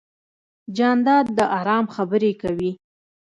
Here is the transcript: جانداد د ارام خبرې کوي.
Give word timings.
جانداد 0.77 1.25
د 1.37 1.39
ارام 1.59 1.85
خبرې 1.95 2.31
کوي. 2.41 2.71